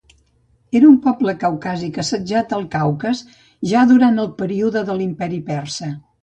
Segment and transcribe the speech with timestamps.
[0.77, 3.21] Eren un poble caucàsic assentat al Caucas
[3.73, 5.93] ja durant el període de l'Imperi Persa.